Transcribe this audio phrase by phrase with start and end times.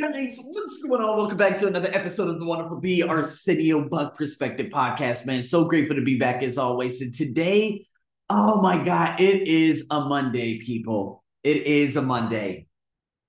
[0.00, 1.16] Guys, what's going on?
[1.16, 5.44] Welcome back to another episode of the wonderful The Arsenio Buck Perspective Podcast, man.
[5.44, 7.00] So grateful to be back as always.
[7.00, 7.86] And today,
[8.28, 11.22] oh my God, it is a Monday, people.
[11.44, 12.66] It is a Monday.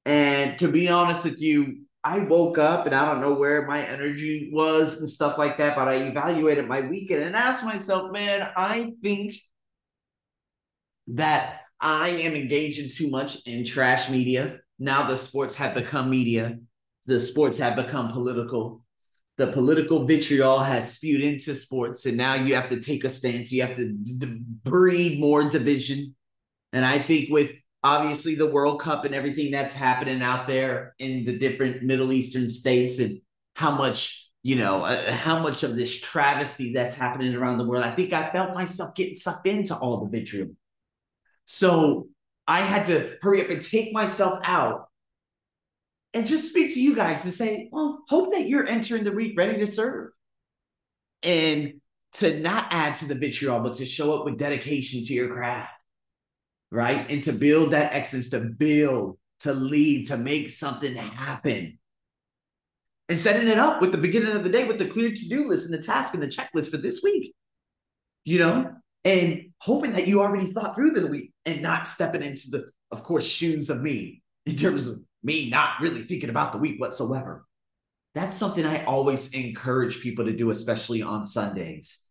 [0.05, 3.86] And to be honest with you, I woke up and I don't know where my
[3.86, 8.50] energy was and stuff like that, but I evaluated my weekend and asked myself, man,
[8.57, 9.36] I think
[11.09, 16.57] that I am engaging too much in trash media now the sports have become media,
[17.05, 18.82] the sports have become political.
[19.38, 23.52] The political vitriol has spewed into sports, and now you have to take a stance.
[23.52, 26.16] You have to d- breed more division.
[26.71, 27.52] And I think with
[27.83, 32.50] obviously the World Cup and everything that's happening out there in the different Middle Eastern
[32.50, 33.19] states, and
[33.55, 37.83] how much you know, uh, how much of this travesty that's happening around the world,
[37.83, 40.50] I think I felt myself getting sucked into all the vitriol.
[41.45, 42.09] So
[42.47, 44.89] I had to hurry up and take myself out
[46.13, 49.38] and just speak to you guys and say, well, hope that you're entering the week
[49.38, 50.11] ready to serve.
[51.23, 51.81] And
[52.13, 55.73] to not add to the vitriol, but to show up with dedication to your craft,
[56.71, 57.09] right?
[57.09, 61.77] And to build that excellence, to build, to lead, to make something happen.
[63.09, 65.47] And setting it up with the beginning of the day with the clear to do
[65.47, 67.35] list and the task and the checklist for this week.
[68.23, 68.75] You know,
[69.06, 73.03] and hoping that you already thought through the week and not stepping into the, of
[73.03, 77.45] course, shoes of me in terms of me not really thinking about the week whatsoever.
[78.16, 82.03] That's something I always encourage people to do, especially on Sundays,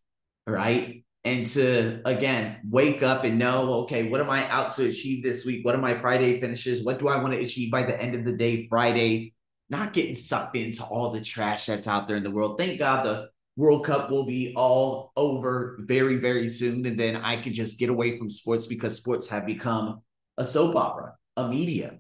[0.47, 1.05] right?
[1.25, 5.47] And to, again, wake up and know, okay, what am I out to achieve this
[5.47, 5.65] week?
[5.65, 6.85] What are my Friday finishes?
[6.85, 9.33] What do I want to achieve by the end of the day, Friday?
[9.71, 12.59] Not getting sucked into all the trash that's out there in the world.
[12.59, 16.85] Thank God the World Cup will be all over very, very soon.
[16.87, 20.03] And then I could just get away from sports because sports have become
[20.37, 21.99] a soap opera, a media.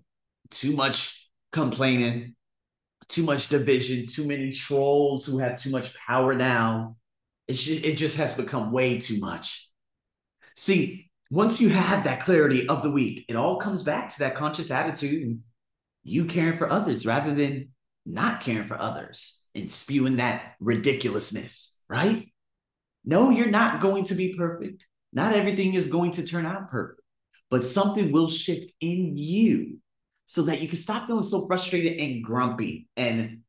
[0.50, 2.34] Too much complaining,
[3.08, 6.96] too much division, too many trolls who have too much power now.
[7.46, 9.68] It's just, it just has become way too much.
[10.56, 14.34] See, once you have that clarity of the week, it all comes back to that
[14.34, 15.40] conscious attitude and
[16.02, 17.70] you caring for others rather than
[18.06, 22.32] not caring for others and spewing that ridiculousness, right?
[23.04, 24.84] No, you're not going to be perfect.
[25.12, 27.00] Not everything is going to turn out perfect,
[27.50, 29.78] but something will shift in you
[30.26, 33.40] so that you can stop feeling so frustrated and grumpy and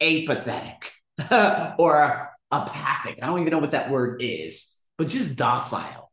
[0.00, 0.92] apathetic
[1.78, 3.18] or apathic.
[3.22, 6.10] I don't even know what that word is, but just docile.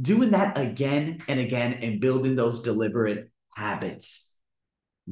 [0.00, 4.31] Doing that again and again and building those deliberate habits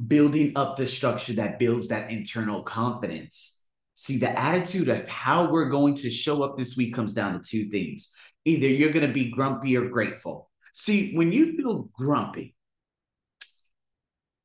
[0.07, 3.59] building up the structure that builds that internal confidence.
[3.93, 7.39] See, the attitude of how we're going to show up this week comes down to
[7.39, 8.15] two things.
[8.45, 10.49] Either you're going to be grumpy or grateful.
[10.73, 12.55] See, when you feel grumpy,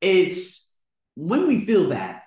[0.01, 0.77] it's
[1.15, 2.23] when we feel that,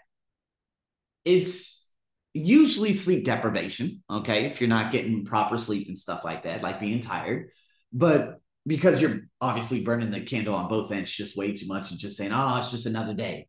[1.25, 1.89] it's
[2.33, 4.03] usually sleep deprivation.
[4.11, 4.47] Okay.
[4.47, 7.51] If you're not getting proper sleep and stuff like that, like being tired.
[7.93, 11.99] But because you're obviously burning the candle on both ends just way too much and
[11.99, 13.49] just saying, oh, it's just another day.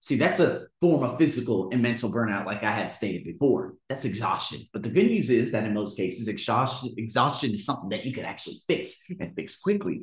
[0.00, 3.74] See, that's a form of physical and mental burnout, like I had stated before.
[3.88, 4.60] That's exhaustion.
[4.70, 8.12] But the good news is that in most cases, exhaustion, exhaustion is something that you
[8.12, 10.02] can actually fix and fix quickly.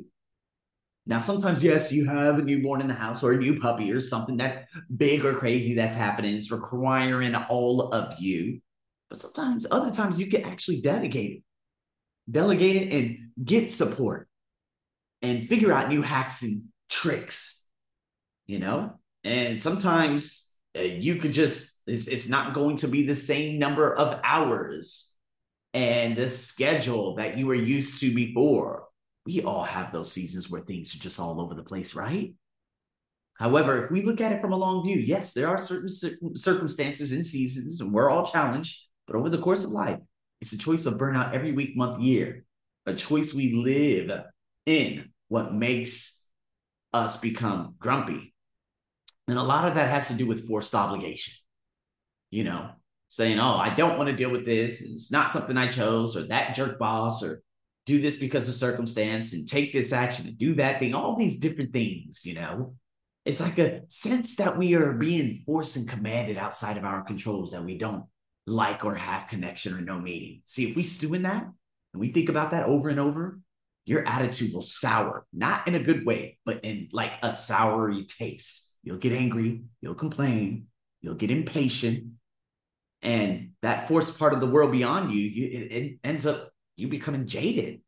[1.06, 4.00] Now, sometimes, yes, you have a newborn in the house or a new puppy or
[4.00, 6.34] something that big or crazy that's happening.
[6.34, 8.60] It's requiring all of you.
[9.08, 11.42] But sometimes, other times, you can actually delegate it,
[12.30, 14.28] delegate it and get support
[15.22, 17.64] and figure out new hacks and tricks,
[18.46, 18.98] you know?
[19.24, 23.94] And sometimes uh, you could just, it's, it's not going to be the same number
[23.94, 25.12] of hours
[25.74, 28.84] and the schedule that you were used to before.
[29.24, 32.34] We all have those seasons where things are just all over the place, right?
[33.34, 37.12] However, if we look at it from a long view, yes, there are certain circumstances
[37.12, 38.86] and seasons, and we're all challenged.
[39.06, 39.98] But over the course of life,
[40.40, 42.44] it's a choice of burnout every week, month, year,
[42.86, 44.24] a choice we live
[44.66, 46.26] in what makes
[46.92, 48.34] us become grumpy.
[49.26, 51.32] And a lot of that has to do with forced obligation.
[52.30, 52.68] You know,
[53.08, 54.82] saying, oh, I don't want to deal with this.
[54.82, 57.42] It's not something I chose, or that jerk boss, or
[57.86, 61.40] do this because of circumstance and take this action and do that thing, all these
[61.40, 62.74] different things, you know.
[63.24, 67.52] It's like a sense that we are being forced and commanded outside of our controls
[67.52, 68.04] that we don't
[68.46, 70.42] like or have connection or no meaning.
[70.44, 73.38] See, if we stew in that and we think about that over and over,
[73.84, 78.74] your attitude will sour, not in a good way, but in like a soury taste.
[78.82, 80.66] You'll get angry, you'll complain,
[81.00, 82.12] you'll get impatient,
[83.02, 86.88] and that forced part of the world beyond you, you it, it ends up you
[86.88, 87.80] becoming jaded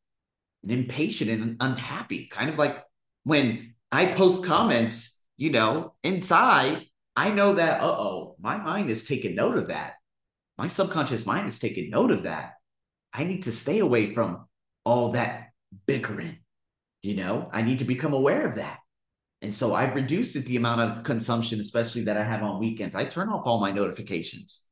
[0.63, 2.27] and impatient and unhappy.
[2.27, 2.83] Kind of like
[3.23, 6.87] when I post comments, you know, inside,
[7.17, 9.95] I know that, uh oh, my mind is taking note of that.
[10.59, 12.55] My subconscious mind is taking note of that.
[13.13, 14.47] I need to stay away from
[14.85, 15.44] all that
[15.87, 16.39] bickering.
[17.03, 18.79] You know, I need to become aware of that.
[19.43, 22.95] And so I've reduced the amount of consumption, especially that I have on weekends.
[22.95, 24.65] I turn off all my notifications.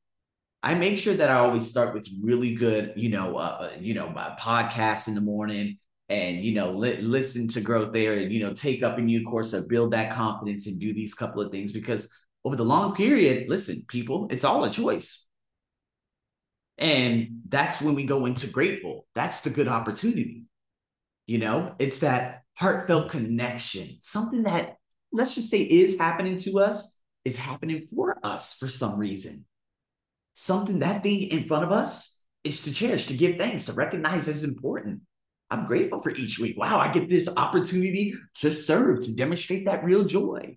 [0.62, 3.94] I make sure that I always start with really good, you know, uh, uh you
[3.94, 5.76] know, my podcasts in the morning,
[6.08, 9.24] and you know, li- listen to growth there, and you know, take up a new
[9.26, 12.08] course or build that confidence and do these couple of things because
[12.44, 15.26] over the long period, listen, people, it's all a choice.
[16.78, 19.06] And that's when we go into grateful.
[19.14, 20.44] That's the good opportunity.
[21.26, 24.76] You know, it's that heartfelt connection, something that,
[25.12, 29.44] let's just say, is happening to us, is happening for us for some reason.
[30.34, 34.28] Something that thing in front of us is to cherish, to give thanks, to recognize
[34.28, 35.02] as important.
[35.50, 36.56] I'm grateful for each week.
[36.58, 40.56] Wow, I get this opportunity to serve, to demonstrate that real joy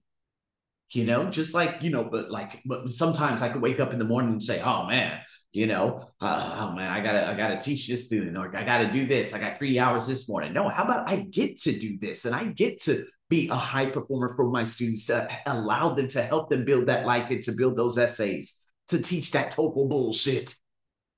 [0.92, 4.00] you know, just like, you know, but like, but sometimes I could wake up in
[4.00, 5.20] the morning and say, oh man,
[5.56, 8.92] you know, uh, oh man, I gotta, I gotta teach this student or I gotta
[8.92, 9.34] do this.
[9.34, 10.54] I got three hours this morning.
[10.54, 13.86] No, how about I get to do this and I get to be a high
[13.86, 17.54] performer for my students, uh, allow them to help them build that life and to
[17.54, 20.56] build those essays, to teach that TOEFL bullshit,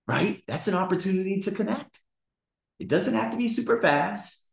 [0.08, 0.42] right?
[0.48, 2.00] That's an opportunity to connect.
[2.80, 4.48] It doesn't have to be super fast,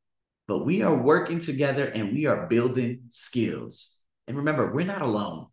[0.48, 4.00] but we are working together and we are building skills.
[4.26, 5.46] And remember, we're not alone.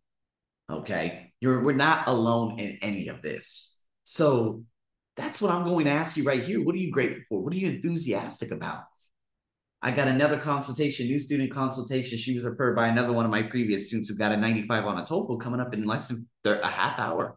[0.70, 1.32] Okay.
[1.40, 3.71] You're we're not alone in any of this.
[4.04, 4.64] So
[5.16, 6.62] that's what I'm going to ask you right here.
[6.62, 7.40] What are you grateful for?
[7.40, 8.84] What are you enthusiastic about?
[9.84, 12.16] I got another consultation, new student consultation.
[12.16, 14.98] She was referred by another one of my previous students who got a 95 on
[14.98, 17.36] a TOEFL coming up in less than a half hour.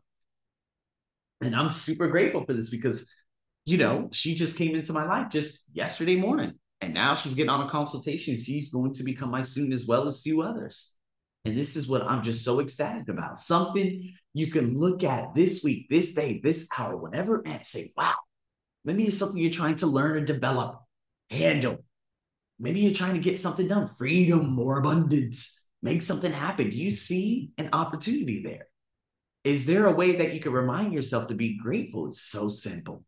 [1.42, 3.10] And I'm super grateful for this because,
[3.66, 6.54] you know, she just came into my life just yesterday morning.
[6.82, 8.36] And now she's getting on a consultation.
[8.36, 10.95] She's going to become my student as well as few others.
[11.46, 13.38] And this is what I'm just so ecstatic about.
[13.38, 18.16] Something you can look at this week, this day, this hour, whenever, and say, wow,
[18.84, 20.82] maybe it's something you're trying to learn and develop,
[21.30, 21.86] handle.
[22.60, 26.72] Maybe you're trying to get something done, freedom, more abundance, make something happen.
[26.72, 28.68] Do you see an opportunity there?
[29.44, 32.08] Is there a way that you can remind yourself to be grateful?
[32.08, 33.04] It's so simple.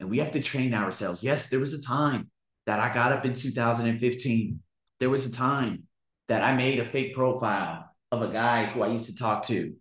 [0.00, 1.24] And we have to train ourselves.
[1.24, 2.30] Yes, there was a time
[2.66, 4.60] that I got up in 2015.
[5.00, 5.87] There was a time
[6.28, 9.74] that I made a fake profile of a guy who I used to talk to.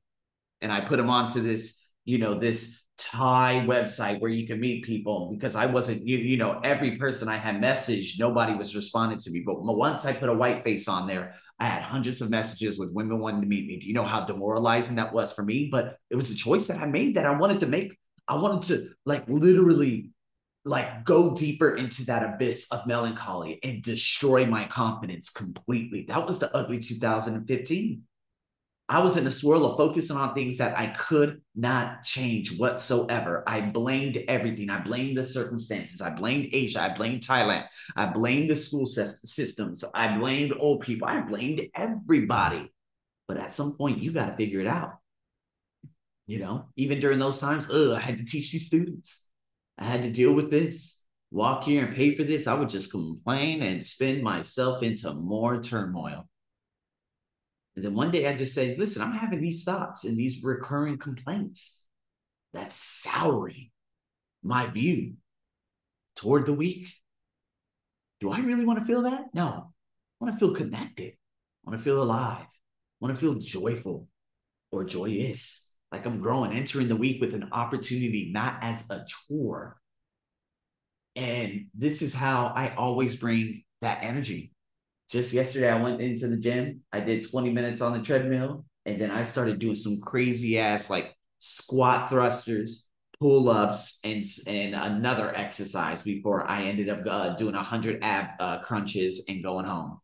[0.61, 4.83] And I put him onto this, you know, this Thai website where you can meet
[4.83, 9.19] people because I wasn't, you, you know, every person I had messaged, nobody was responding
[9.19, 9.44] to me.
[9.45, 12.93] But once I put a white face on there, I had hundreds of messages with
[12.93, 13.77] women wanting to meet me.
[13.77, 15.69] Do you know how demoralizing that was for me?
[15.71, 17.97] But it was a choice that I made that I wanted to make.
[18.27, 20.11] I wanted to like literally
[20.67, 26.05] like go deeper into that abyss of melancholy and destroy my confidence completely.
[26.07, 28.03] That was the ugly 2015.
[28.89, 33.43] I was in a swirl of focusing on things that I could not change whatsoever.
[33.45, 34.69] I blamed everything.
[34.69, 35.99] I blamed the circumstances.
[35.99, 36.81] I blamed Asia.
[36.81, 37.65] I blamed Thailand.
[37.97, 39.83] I blamed the school systems.
[39.93, 41.05] I blamed old people.
[41.05, 42.71] I blamed everybody.
[43.27, 44.99] But at some point, you got to figure it out.
[46.27, 49.26] You know, even during those times, ugh, I had to teach these students.
[49.77, 52.47] I had to deal with this, walk here and pay for this.
[52.47, 56.27] I would just complain and spin myself into more turmoil.
[57.75, 60.97] And then one day I just said, listen, I'm having these thoughts and these recurring
[60.97, 61.79] complaints
[62.53, 63.69] that's souring
[64.41, 65.13] my view
[66.15, 66.91] toward the week.
[68.19, 69.25] Do I really want to feel that?
[69.34, 69.74] No.
[70.19, 71.13] I want to feel connected.
[71.13, 72.46] I want to feel alive.
[72.46, 72.48] I
[73.00, 74.07] want to feel joyful
[74.72, 79.77] or joyous like I'm growing, entering the week with an opportunity, not as a chore.
[81.15, 84.51] And this is how I always bring that energy.
[85.10, 86.82] Just yesterday, I went into the gym.
[86.91, 90.89] I did 20 minutes on the treadmill, and then I started doing some crazy ass
[90.89, 92.89] like squat thrusters,
[93.20, 98.60] pull ups, and and another exercise before I ended up uh, doing 100 ab uh,
[98.60, 100.00] crunches and going home.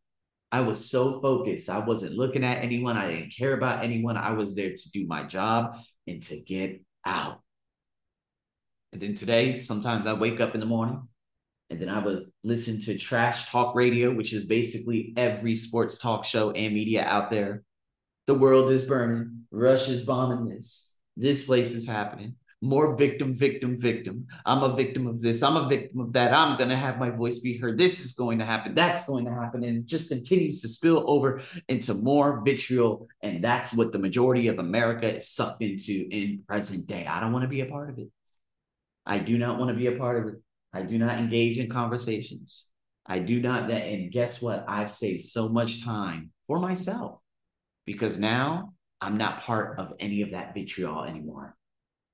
[0.53, 1.67] I was so focused.
[1.67, 2.95] I wasn't looking at anyone.
[2.95, 4.17] I didn't care about anyone.
[4.17, 7.41] I was there to do my job and to get out.
[8.91, 11.07] And then today, sometimes I wake up in the morning
[11.71, 16.23] and then I would listen to trash talk radio, which is basically every sports talk
[16.23, 17.63] show and media out there.
[18.27, 19.47] The world is burning.
[19.49, 20.93] Russia's bombing this.
[21.17, 24.25] This place is happening more victim, victim, victim.
[24.45, 25.43] I'm a victim of this.
[25.43, 26.33] I'm a victim of that.
[26.33, 27.77] I'm going to have my voice be heard.
[27.77, 28.73] This is going to happen.
[28.73, 29.65] That's going to happen.
[29.65, 33.07] And it just continues to spill over into more vitriol.
[33.21, 37.05] And that's what the majority of America is sucked into in present day.
[37.05, 38.07] I don't want to be a part of it.
[39.05, 40.41] I do not want to be a part of it.
[40.71, 42.67] I do not engage in conversations.
[43.05, 43.83] I do not that.
[43.83, 44.63] And guess what?
[44.69, 47.19] I've saved so much time for myself
[47.85, 51.57] because now I'm not part of any of that vitriol anymore.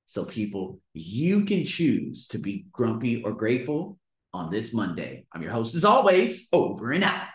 [0.09, 3.99] So, people, you can choose to be grumpy or grateful
[4.33, 5.25] on this Monday.
[5.31, 7.27] I'm your host, as always, over and out.